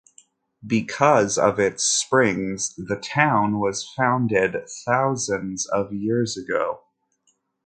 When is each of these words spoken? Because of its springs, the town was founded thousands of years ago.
Because 0.65 1.37
of 1.37 1.59
its 1.59 1.83
springs, 1.83 2.73
the 2.75 2.95
town 2.95 3.59
was 3.59 3.87
founded 3.87 4.67
thousands 4.83 5.67
of 5.67 5.93
years 5.93 6.35
ago. 6.35 6.81